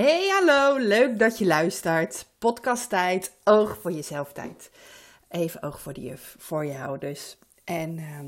[0.00, 2.26] Hey, hallo, leuk dat je luistert.
[2.38, 4.70] Podcast tijd, oog voor jezelf tijd.
[5.28, 7.38] Even oog voor de juf, voor jou dus.
[7.64, 8.26] En ehm,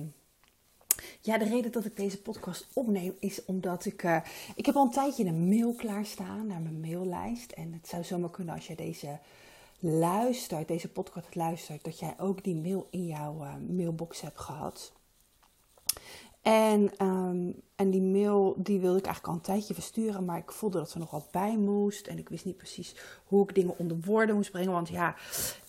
[1.21, 4.03] ja, de reden dat ik deze podcast opneem is omdat ik...
[4.03, 4.17] Uh,
[4.55, 7.53] ik heb al een tijdje een mail klaarstaan naar mijn maillijst.
[7.53, 9.19] En het zou zomaar kunnen als je deze
[9.79, 11.85] luistert, deze podcast luistert...
[11.85, 14.93] dat jij ook die mail in jouw uh, mailbox hebt gehad.
[16.43, 20.53] En, ehm, en die mail die wilde ik eigenlijk al een tijdje versturen, maar ik
[20.53, 22.07] voelde dat nog wat bij moest.
[22.07, 24.73] En ik wist niet precies hoe ik dingen onder woorden moest brengen.
[24.73, 25.17] Want ja,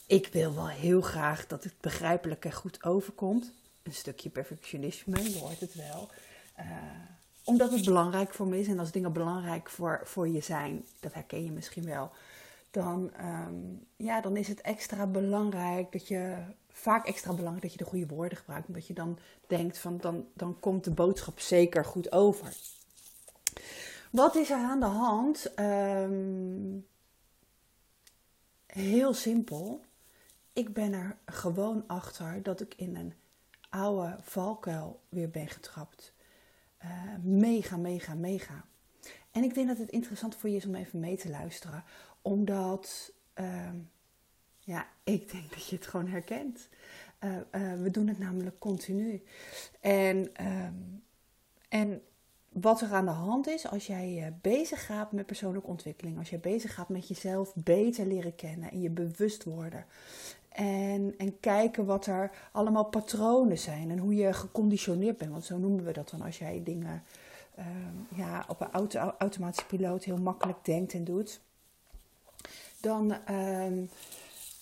[0.08, 3.52] ik wil wel heel graag dat het begrijpelijk en goed overkomt.
[3.84, 6.10] Een stukje perfectionisme, je hoort het wel.
[6.60, 6.66] Uh,
[7.44, 8.68] omdat het belangrijk voor me is.
[8.68, 12.12] En als dingen belangrijk voor, voor je zijn, dat herken je misschien wel.
[12.72, 16.38] Dan, um, ja, dan is het extra belangrijk dat je
[16.74, 18.68] vaak extra belangrijk dat je de goede woorden gebruikt.
[18.68, 22.54] Omdat je dan denkt van dan, dan komt de boodschap zeker goed over.
[24.12, 25.60] Wat is er aan de hand?
[25.60, 26.88] Um,
[28.66, 29.82] heel simpel.
[30.54, 33.14] Ik ben er gewoon achter dat ik in een
[33.70, 36.14] oude valkuil weer ben getrapt.
[36.84, 36.90] Uh,
[37.22, 38.66] mega, mega, mega.
[39.32, 41.84] En ik denk dat het interessant voor je is om even mee te luisteren.
[42.22, 43.70] Omdat uh,
[44.64, 46.70] ja, ik denk dat je het gewoon herkent.
[47.24, 49.24] Uh, uh, we doen het namelijk continu.
[49.80, 50.68] En, uh,
[51.70, 52.02] en
[52.50, 56.30] wat er aan de hand is als jij uh, bezig gaat met persoonlijke ontwikkeling, als
[56.30, 59.86] jij bezig gaat met jezelf beter leren kennen en je bewust worden.
[60.50, 65.32] En, en kijken wat er allemaal patronen zijn en hoe je geconditioneerd bent.
[65.32, 67.04] Want zo noemen we dat dan als jij dingen
[67.56, 71.42] ehm, ja, op een auto, automatische piloot heel makkelijk denkt en doet.
[72.80, 73.86] Dan, ehm,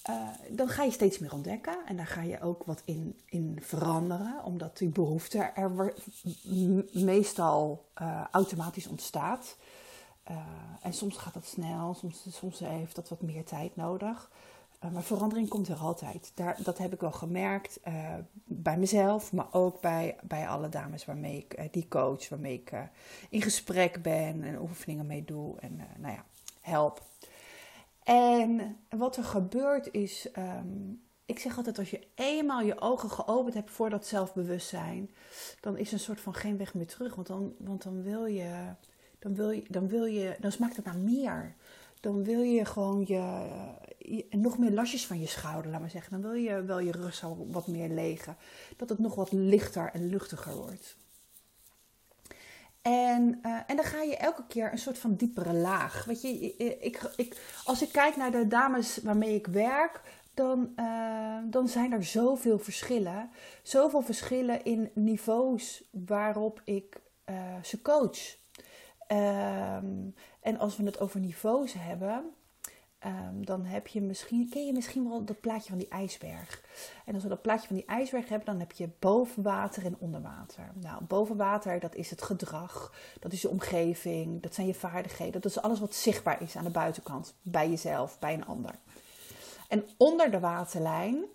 [0.09, 3.59] uh, dan ga je steeds meer ontdekken en daar ga je ook wat in, in
[3.61, 5.93] veranderen, omdat die behoefte er
[6.91, 9.57] meestal uh, automatisch ontstaat.
[10.31, 10.37] Uh,
[10.81, 14.31] en soms gaat dat snel, soms, soms heeft dat wat meer tijd nodig.
[14.91, 16.31] maar verandering komt er altijd.
[16.35, 17.79] Daar, dat heb ik wel gemerkt
[18.45, 22.73] bij mezelf, maar ook bij, bij alle dames waarmee ik die coach, waarmee ik
[23.29, 26.25] in gesprek ben en oefeningen mee doe en nou ja,
[26.61, 27.01] help.
[28.03, 33.53] En wat er gebeurt is, um, ik zeg altijd als je eenmaal je ogen geopend
[33.53, 35.09] hebt voor dat zelfbewustzijn,
[35.59, 37.15] dan is een soort van geen weg meer terug.
[37.15, 38.73] Want dan, want dan wil je,
[39.19, 41.55] dan wil je, dan wil je, dan smaakt het naar meer.
[41.99, 46.11] Dan wil je gewoon je, nog meer lastjes van je schouder, laat maar zeggen.
[46.11, 48.35] Dan wil je wel je rug wat meer legen.
[48.77, 50.95] Dat het nog wat lichter en luchtiger wordt.
[52.81, 56.05] En, uh, en dan ga je elke keer een soort van diepere laag.
[56.05, 60.01] Weet je, ik, ik, als ik kijk naar de dames waarmee ik werk,
[60.33, 63.29] dan, uh, dan zijn er zoveel verschillen.
[63.63, 68.39] Zoveel verschillen in niveaus waarop ik uh, ze coach.
[69.07, 72.33] Um, en als we het over niveaus hebben,
[73.05, 76.61] Um, dan heb je misschien, ken je misschien wel dat plaatje van die ijsberg.
[77.05, 79.95] En als we dat plaatje van die ijsberg hebben, dan heb je boven water en
[79.99, 80.71] onder water.
[80.73, 85.41] Nou, boven water, dat is het gedrag, dat is je omgeving, dat zijn je vaardigheden.
[85.41, 88.75] Dat is alles wat zichtbaar is aan de buitenkant, bij jezelf, bij een ander.
[89.67, 91.25] En onder de waterlijn,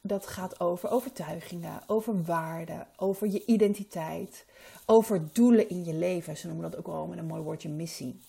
[0.00, 4.46] dat gaat over overtuigingen, over waarden, over je identiteit,
[4.86, 6.36] over doelen in je leven.
[6.36, 8.20] Ze noemen dat ook wel met een mooi woordje missie.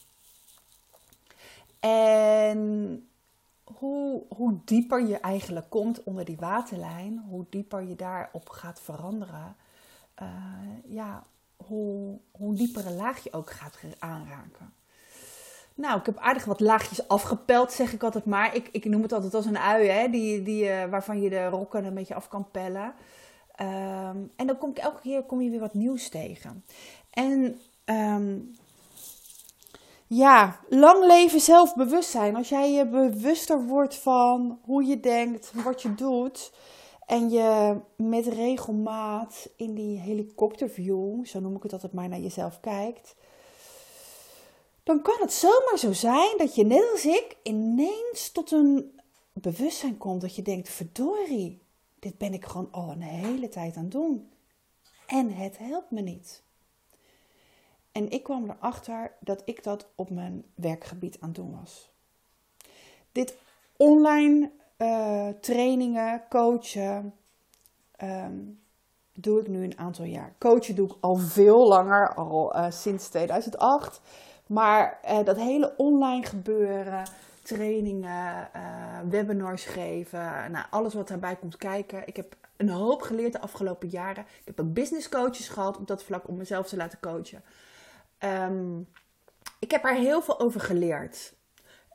[1.80, 3.04] En
[3.64, 9.56] hoe, hoe dieper je eigenlijk komt onder die waterlijn, hoe dieper je daarop gaat veranderen,
[10.22, 10.28] uh,
[10.86, 11.24] ja,
[11.56, 14.74] hoe, hoe dieper een laag je ook gaat aanraken.
[15.76, 18.56] Nou, ik heb aardig wat laagjes afgepeld, zeg ik altijd maar.
[18.56, 21.48] Ik, ik noem het altijd als een ui, hè, die, die, uh, waarvan je de
[21.48, 22.94] rokken een beetje af kan pellen.
[23.62, 26.64] Um, en dan kom ik elke keer kom je weer wat nieuws tegen.
[27.10, 28.56] En um,
[30.10, 32.36] ja, lang leven zelfbewustzijn.
[32.36, 36.52] Als jij je bewuster wordt van hoe je denkt, wat je doet.
[37.06, 42.60] En je met regelmaat in die helikopterview, zo noem ik het altijd maar, naar jezelf
[42.60, 43.16] kijkt.
[44.84, 49.00] Dan kan het zomaar zo zijn dat je, net als ik, ineens tot een
[49.34, 50.22] bewustzijn komt.
[50.22, 51.62] Dat je denkt, verdorie,
[52.00, 54.30] dit ben ik gewoon al een hele tijd aan het doen.
[55.08, 56.44] En het helpt me niet.
[57.92, 61.92] En ik kwam erachter dat ik dat op mijn werkgebied aan het doen was.
[63.12, 63.38] Dit
[63.78, 67.14] online uh, trainingen, coachen,
[68.04, 68.60] um,
[69.14, 70.34] doe ik nu een aantal jaar.
[70.38, 74.02] Coachen doe ik al veel langer, al uh, sinds 2008.
[74.46, 77.08] Maar uh, dat hele online gebeuren,
[77.44, 78.50] trainingen,
[79.10, 82.08] webinars geven, nou, alles wat daarbij komt kijken.
[82.08, 84.26] Ik heb een hoop geleerd de afgelopen jaren.
[84.40, 87.42] Ik heb ook business coaches gehad op dat vlak om mezelf te laten coachen.
[88.24, 88.88] Um,
[89.60, 91.34] ik heb er heel veel over geleerd.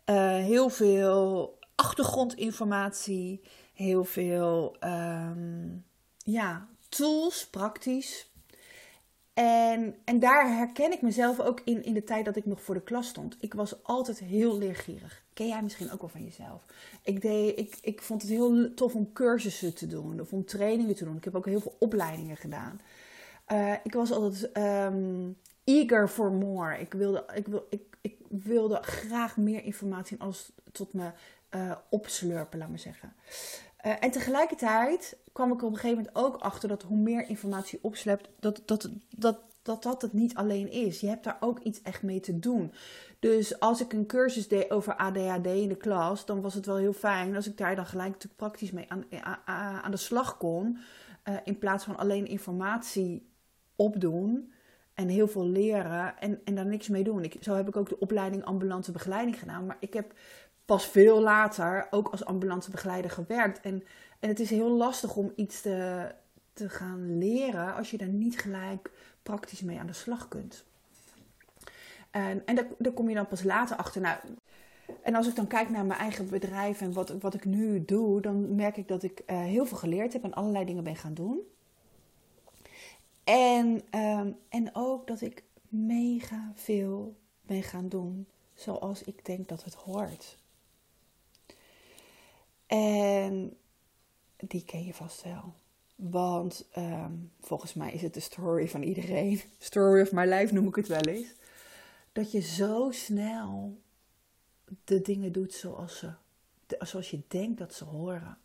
[0.04, 3.40] Eh, heel veel achtergrondinformatie,
[3.74, 5.68] heel veel ehm,
[6.18, 8.32] ja, tools, praktisch.
[9.34, 12.74] En, en daar herken ik mezelf ook in, in de tijd dat ik nog voor
[12.74, 13.36] de klas stond.
[13.40, 15.22] Ik was altijd heel leergierig.
[15.32, 16.64] Ken jij misschien ook wel van jezelf?
[17.02, 20.94] Ik, deed, ik, ik vond het heel tof om cursussen te doen of om trainingen
[20.94, 21.16] te doen.
[21.16, 22.80] Ik heb ook heel veel opleidingen gedaan.
[23.52, 26.78] Uh, ik was altijd um, eager for more.
[26.78, 31.10] Ik wilde, ik, wil, ik, ik wilde graag meer informatie als tot me
[31.50, 33.12] uh, opslurpen, laat maar zeggen.
[33.86, 37.78] Uh, en tegelijkertijd kwam ik op een gegeven moment ook achter dat hoe meer informatie
[37.82, 41.00] opslept, dat dat, dat, dat dat het niet alleen is.
[41.00, 42.72] Je hebt daar ook iets echt mee te doen.
[43.18, 46.76] Dus als ik een cursus deed over ADHD in de klas, dan was het wel
[46.76, 49.04] heel fijn als ik daar dan gelijk natuurlijk praktisch mee aan,
[49.44, 50.78] aan, aan de slag kon.
[51.44, 53.28] In plaats van alleen informatie
[53.76, 54.52] opdoen
[54.94, 57.24] en heel veel leren en, en daar niks mee doen.
[57.24, 59.66] Ik, zo heb ik ook de opleiding ambulante begeleiding gedaan.
[59.66, 60.12] Maar ik heb
[60.64, 63.60] pas veel later ook als ambulante begeleider gewerkt.
[63.60, 63.84] En,
[64.20, 66.08] en het is heel lastig om iets te,
[66.52, 68.90] te gaan leren als je daar niet gelijk
[69.22, 70.64] praktisch mee aan de slag kunt.
[72.10, 74.00] En, en daar, daar kom je dan pas later achter.
[74.00, 74.18] Nou,
[75.02, 78.20] en als ik dan kijk naar mijn eigen bedrijf en wat, wat ik nu doe,
[78.20, 81.14] dan merk ik dat ik uh, heel veel geleerd heb en allerlei dingen ben gaan
[81.14, 81.40] doen.
[83.24, 89.64] En, um, en ook dat ik mega veel ben gaan doen zoals ik denk dat
[89.64, 90.38] het hoort.
[92.66, 93.56] En
[94.36, 95.54] die ken je vast wel.
[95.96, 99.40] Want um, volgens mij is het de story van iedereen.
[99.58, 101.34] Story of my life noem ik het wel eens.
[102.12, 103.78] Dat je zo snel
[104.84, 106.12] de dingen doet zoals, ze,
[106.78, 108.38] zoals je denkt dat ze horen.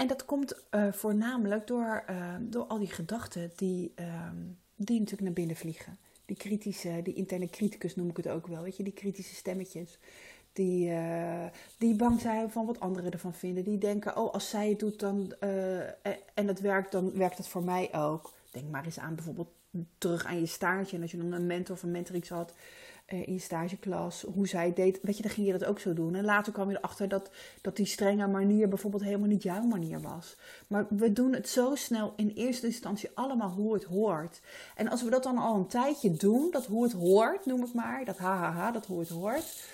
[0.00, 4.30] En dat komt uh, voornamelijk door, uh, door al die gedachten die, uh,
[4.76, 5.98] die natuurlijk naar binnen vliegen.
[6.24, 8.62] Die kritische, die interne criticus noem ik het ook wel.
[8.62, 9.98] Weet je, die kritische stemmetjes.
[10.52, 11.44] Die, uh,
[11.78, 13.64] die bang zijn van wat anderen ervan vinden.
[13.64, 15.80] Die denken, oh, als zij het doet dan, uh,
[16.34, 18.32] en het werkt, dan werkt het voor mij ook.
[18.50, 19.52] Denk maar eens aan bijvoorbeeld
[19.98, 20.96] terug aan je staartje.
[20.96, 22.56] En als je dan een mentor of een mentorix had uh,
[23.12, 26.14] in je stageklas, hoe zij deed, weet je, dan ging je dat ook zo doen.
[26.14, 27.30] En later kwam je erachter dat,
[27.60, 30.36] dat die strenge manier bijvoorbeeld helemaal niet jouw manier was.
[30.66, 34.40] Maar we doen het zo snel in eerste instantie allemaal hoe het hoort.
[34.76, 37.72] En als we dat dan al een tijdje doen, dat hoe het hoort, noem ik
[37.72, 39.68] maar, dat hahaha, dat hoe het hoort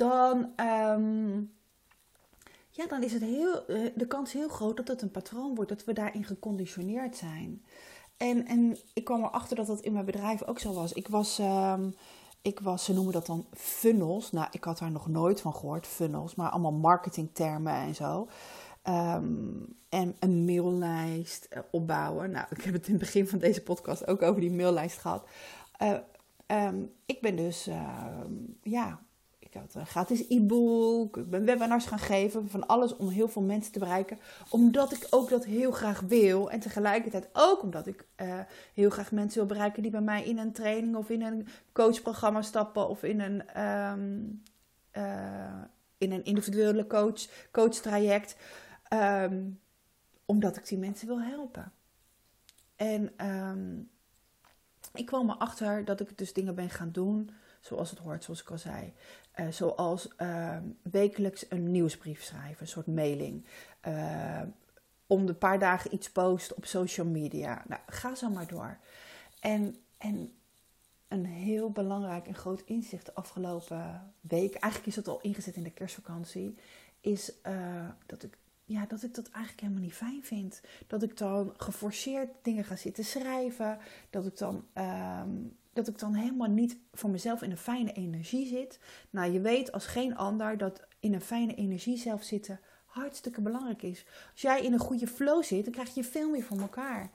[0.00, 1.52] dan, um,
[2.70, 5.70] ja, dan is het heel, uh, de kans heel groot dat het een patroon wordt,
[5.70, 7.64] dat we daarin geconditioneerd zijn.
[8.16, 10.92] En, en ik kwam erachter dat dat in mijn bedrijf ook zo was.
[10.92, 11.94] Ik was, um,
[12.42, 14.32] ik was, ze noemen dat dan funnels.
[14.32, 18.28] Nou, ik had daar nog nooit van gehoord, funnels, maar allemaal marketingtermen en zo.
[18.84, 22.30] Um, en een maillijst uh, opbouwen.
[22.30, 25.28] Nou, ik heb het in het begin van deze podcast ook over die maillijst gehad.
[25.82, 28.06] Uh, um, ik ben dus, uh,
[28.62, 29.00] ja,
[29.50, 31.16] ik had een gratis e-book.
[31.16, 32.50] Ik ben webinars gaan geven.
[32.50, 34.18] Van alles om heel veel mensen te bereiken.
[34.50, 36.50] Omdat ik ook dat heel graag wil.
[36.50, 38.38] En tegelijkertijd ook omdat ik uh,
[38.74, 42.42] heel graag mensen wil bereiken die bij mij in een training of in een coachprogramma
[42.42, 42.88] stappen.
[42.88, 44.42] Of in een, um,
[44.92, 45.62] uh,
[45.98, 48.36] in een individuele coach, coach traject.
[48.92, 49.60] Um,
[50.24, 51.72] omdat ik die mensen wil helpen.
[52.76, 53.90] En um,
[54.94, 57.30] ik kwam erachter dat ik dus dingen ben gaan doen
[57.60, 58.92] zoals het hoort, zoals ik al zei.
[59.40, 63.44] Uh, zoals uh, wekelijks een nieuwsbrief schrijven, een soort mailing.
[63.88, 64.42] Uh,
[65.06, 67.64] om de paar dagen iets posten op social media.
[67.68, 68.78] Nou, ga zo maar door.
[69.40, 70.32] En, en
[71.08, 75.62] een heel belangrijk en groot inzicht de afgelopen week, eigenlijk is het al ingezet in
[75.62, 76.56] de kerstvakantie,
[77.00, 78.38] is uh, dat ik
[78.70, 80.60] ja, dat ik dat eigenlijk helemaal niet fijn vind.
[80.86, 83.78] Dat ik dan geforceerd dingen ga zitten schrijven.
[84.10, 88.46] Dat ik dan um, dat ik dan helemaal niet voor mezelf in een fijne energie
[88.46, 88.78] zit.
[89.10, 93.82] Nou, je weet als geen ander dat in een fijne energie zelf zitten hartstikke belangrijk
[93.82, 94.04] is.
[94.32, 97.10] Als jij in een goede flow zit, dan krijg je veel meer van elkaar.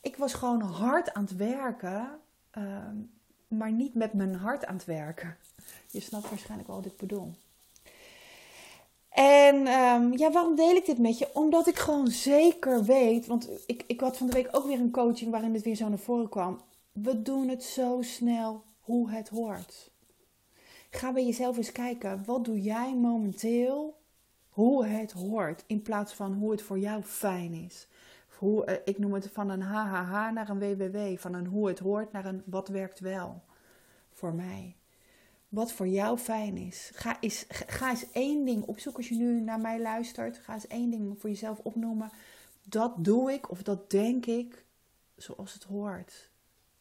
[0.00, 2.08] Ik was gewoon hard aan het werken,
[2.58, 2.64] uh,
[3.48, 5.36] maar niet met mijn hart aan het werken.
[5.90, 7.32] Je snapt waarschijnlijk wel wat ik bedoel.
[9.08, 11.28] En um, ja, waarom deel ik dit met je?
[11.34, 14.90] Omdat ik gewoon zeker weet, want ik, ik had van de week ook weer een
[14.90, 16.60] coaching waarin dit weer zo naar voren kwam
[16.92, 19.90] we doen het zo snel hoe het hoort.
[20.90, 24.00] Ga bij jezelf eens kijken, wat doe jij momenteel
[24.48, 27.88] hoe het hoort, in plaats van hoe het voor jou fijn is.
[28.42, 32.12] Eh, ik noem het van een HHH naar een WWW, van een hoe het hoort
[32.12, 33.42] naar een wat werkt wel
[34.12, 34.76] voor mij.
[35.48, 36.90] Wat voor jou fijn is.
[36.94, 40.38] Ga eens, ga eens één ding opzoeken als je nu naar mij luistert.
[40.38, 42.10] Ga eens één ding voor jezelf opnoemen.
[42.62, 44.64] Dat doe ik of dat denk ik
[45.16, 46.31] zoals het hoort.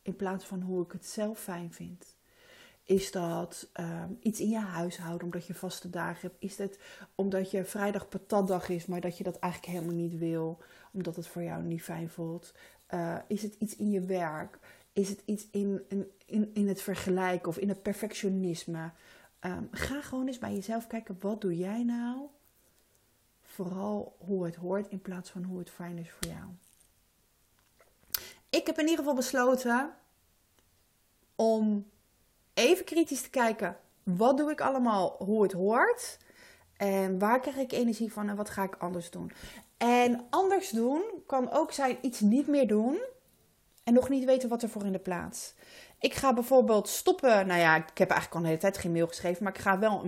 [0.01, 2.15] In plaats van hoe ik het zelf fijn vind.
[2.84, 6.43] Is dat ehm, iets in je huishouden omdat je vaste dagen hebt?
[6.43, 6.79] Is het
[7.15, 10.60] omdat je vrijdag patatdag is, maar dat je dat eigenlijk helemaal niet wil,
[10.91, 12.53] omdat het voor jou niet fijn voelt?
[12.93, 14.60] Uh, is het iets in je werk?
[14.93, 15.81] Is het iets in,
[16.25, 18.91] in, in het vergelijken of in het perfectionisme?
[19.41, 22.27] Um, ga gewoon eens bij jezelf kijken, wat doe jij nou?
[23.41, 26.50] Vooral hoe het hoort in plaats van hoe het fijn is voor jou.
[28.51, 29.93] Ik heb in ieder geval besloten
[31.36, 31.89] om
[32.53, 33.77] even kritisch te kijken.
[34.03, 36.17] Wat doe ik allemaal, hoe het hoort?
[36.77, 39.31] En waar krijg ik energie van en wat ga ik anders doen?
[39.77, 43.00] En anders doen kan ook zijn iets niet meer doen
[43.83, 45.53] en nog niet weten wat er voor in de plaats.
[46.00, 47.47] Ik ga bijvoorbeeld stoppen.
[47.47, 49.43] Nou ja, ik heb eigenlijk al een hele tijd geen mail geschreven.
[49.43, 50.05] Maar ik ga wel.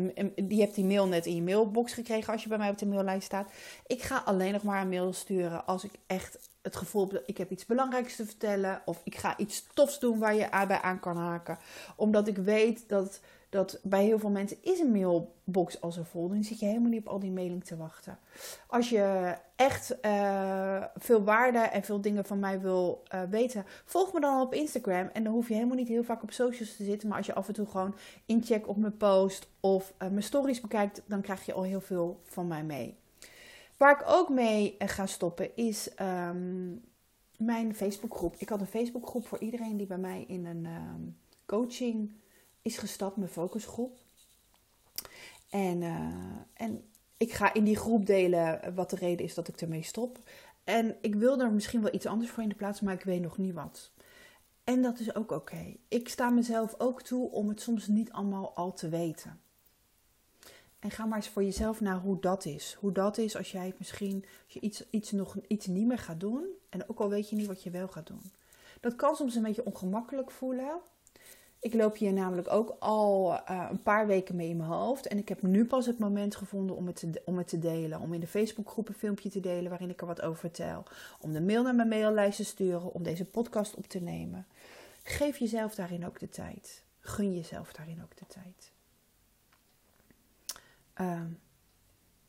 [0.48, 2.86] Je hebt die mail net in je mailbox gekregen als je bij mij op de
[2.86, 3.52] maillijst staat.
[3.88, 7.24] Ik ga alleen nog maar een mail sturen als ik echt het gevoel heb dat
[7.26, 8.82] ik heb iets belangrijks te vertellen.
[8.86, 11.58] Of ik ga iets tofs doen waar je bij aan kan haken.
[11.96, 13.20] Omdat ik weet dat
[13.54, 16.30] dat bij heel veel mensen is een mailbox al zo vol.
[16.30, 18.20] Dan zit je helemaal niet op al die mailing te wachten.
[18.68, 24.14] Als je echt uh, veel waarde en veel dingen van mij wil uh, weten, volg
[24.14, 25.10] me dan op Instagram.
[25.14, 27.08] En dan hoef je helemaal niet heel vaak op socials te zitten.
[27.08, 27.96] Maar als je af en toe gewoon
[28.26, 32.20] incheck op mijn post of uh, mijn stories bekijkt, dan krijg je al heel veel
[32.24, 32.98] van mij mee.
[33.78, 35.90] Waar ik ook mee ga stoppen is
[36.30, 36.82] um,
[37.38, 38.36] mijn Facebookgroep.
[38.38, 42.12] Ik had een Facebookgroep voor iedereen die bij mij in een um, coaching
[42.64, 43.98] is gestapt, mijn focusgroep.
[45.50, 46.08] En, uh,
[46.54, 46.84] en
[47.18, 50.20] ik ga in die groep delen wat de reden is dat ik ermee stop.
[50.64, 53.22] En ik wil er misschien wel iets anders voor in de plaats, maar ik weet
[53.22, 53.92] nog niet wat.
[54.64, 55.76] En dat is ook oké.
[55.88, 59.42] Ik sta mezelf ook toe om het soms niet allemaal al te weten.
[60.80, 62.78] En ga maar eens voor jezelf naar hoe dat is.
[62.80, 66.46] Hoe dat is als jij misschien iets, iets, nog, iets niet meer gaat doen.
[66.70, 68.32] En ook al weet je niet wat je wel gaat doen.
[68.80, 70.82] Dat kan soms een beetje ongemakkelijk voelen.
[71.64, 75.08] Ik loop hier namelijk ook al uh, een paar weken mee in mijn hoofd.
[75.08, 78.00] En ik heb nu pas het moment gevonden om het, te, om het te delen.
[78.00, 80.84] Om in de Facebookgroep een filmpje te delen waarin ik er wat over vertel.
[81.20, 82.94] Om de mail naar mijn maillijst te sturen.
[82.94, 84.48] Om deze podcast op te nemen.
[85.04, 86.84] Geef jezelf daarin ook de tijd.
[87.00, 88.72] Gun jezelf daarin ook de tijd.
[91.02, 91.40] Um,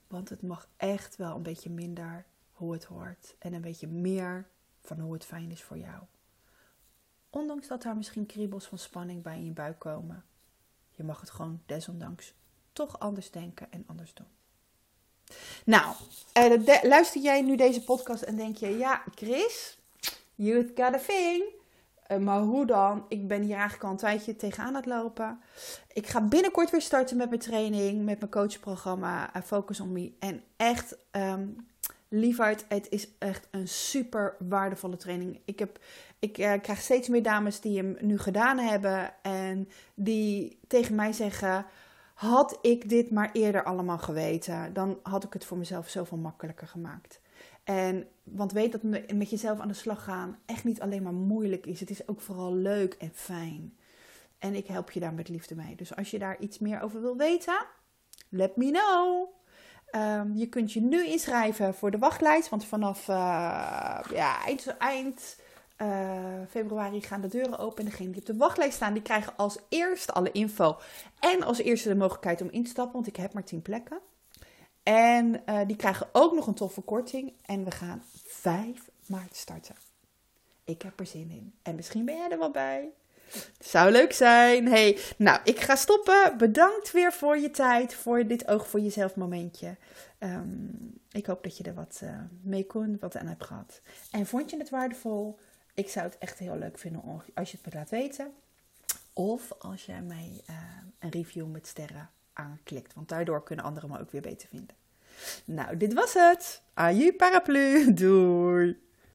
[0.07, 3.35] want het mag echt wel een beetje minder hoe het hoort.
[3.39, 4.47] En een beetje meer
[4.81, 6.03] van hoe het fijn is voor jou.
[7.35, 10.25] Ondanks dat daar misschien kriebels van spanning bij in je buik komen.
[10.91, 12.35] Je mag het gewoon desondanks
[12.73, 14.27] toch anders denken en anders doen.
[15.65, 15.95] Nou,
[16.39, 19.79] uh, luister jij nu deze podcast en denk je, ja, Chris,
[20.35, 21.45] you got a thing.
[22.09, 23.05] Uh, maar hoe dan?
[23.09, 25.41] Ik ben hier eigenlijk al een tijdje tegenaan het lopen.
[25.93, 30.13] Ik ga binnenkort weer starten met mijn training, met mijn coachprogramma uh, Focus on Me.
[30.19, 31.67] En echt, um,
[32.15, 35.41] lieverd, het is echt een super waardevolle training.
[35.45, 35.79] Ik heb
[36.19, 41.13] ik uh, krijg steeds meer dames die hem nu gedaan hebben en die tegen mij
[41.13, 41.67] zeggen:
[42.15, 46.67] Had ik dit maar eerder allemaal geweten, dan had ik het voor mezelf zoveel makkelijker
[46.67, 47.21] gemaakt.
[47.65, 48.83] En want weet dat
[49.15, 51.81] met jezelf aan de slag gaan echt niet alleen maar moeilijk is.
[51.81, 53.77] Het is ook vooral leuk en fijn.
[54.39, 55.77] En ik help je daar met liefde mee.
[55.77, 57.67] Dus als je daar iets meer over wil weten,
[58.29, 59.29] let me know.
[59.97, 62.49] Um, je kunt je nu inschrijven voor de wachtlijst.
[62.49, 63.17] Want vanaf uh,
[64.11, 64.47] ja,
[64.79, 65.37] eind,
[65.83, 67.85] uh, februari gaan de deuren open.
[67.85, 70.77] En degenen die op de wachtlijst staan, die krijgen als eerste alle info.
[71.21, 73.99] En als eerste de mogelijkheid om in te stappen, want ik heb maar 10 plekken.
[74.83, 77.33] En uh, die krijgen ook nog een toffe korting.
[77.43, 79.75] En we gaan 5 maart starten.
[80.65, 81.55] Ik heb er zin in.
[81.63, 82.89] En misschien ben jij er wel bij.
[83.73, 84.69] Zou leuk zijn.
[84.69, 86.35] Hey, nou, ik ga stoppen.
[86.39, 89.77] Bedankt weer voor je tijd, voor dit oog voor jezelf momentje.
[90.19, 92.11] Um, ik hoop dat je er wat uh,
[92.43, 93.81] mee kon, wat aan hebt gehad.
[94.11, 95.39] En vond je het waardevol?
[95.75, 97.03] Ik zou het echt heel leuk vinden
[97.35, 98.33] als je het me laat weten.
[99.13, 100.57] Of als jij mij uh,
[100.99, 102.95] een review met sterren aanklikt.
[102.95, 104.77] Want daardoor kunnen anderen me ook weer beter vinden.
[105.45, 106.63] Nou, dit was het.
[106.75, 107.85] Aju paraplu.
[107.95, 108.83] Doei.